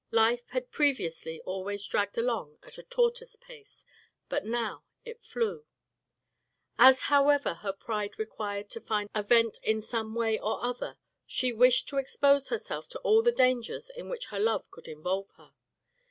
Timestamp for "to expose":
11.89-12.49